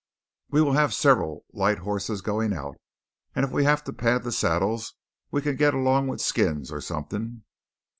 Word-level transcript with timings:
"We 0.49 0.63
will 0.63 0.71
have 0.73 0.95
several 0.95 1.45
light 1.53 1.77
hosses 1.77 2.23
going 2.23 2.53
out; 2.53 2.75
and 3.35 3.45
if 3.45 3.51
we 3.51 3.65
have 3.65 3.83
to 3.83 3.93
pad 3.93 4.23
the 4.23 4.31
saddles 4.31 4.95
we 5.29 5.43
can 5.43 5.55
git 5.57 5.75
along 5.75 6.07
with 6.07 6.21
skins 6.21 6.71
or 6.71 6.81
something." 6.81 7.43